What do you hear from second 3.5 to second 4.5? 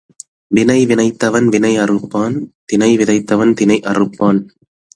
தினை அறுப்பான்.